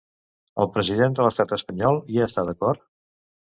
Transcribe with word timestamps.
El 0.63 0.69
president 0.77 1.19
de 1.21 1.27
l'estat 1.29 1.55
espanyol 1.59 2.03
hi 2.17 2.21
està 2.31 2.49
d'acord? 2.51 2.87